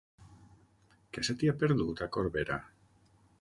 Què 1.17 1.25
se 1.27 1.35
t'hi 1.41 1.51
ha 1.51 1.55
perdut, 1.65 2.03
a 2.07 2.09
Corbera? 2.17 2.59